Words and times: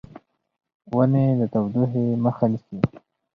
ونې 0.95 1.25
د 1.39 1.41
تودوخې 1.53 2.05
مخه 2.23 2.45
نیسي. 2.51 2.77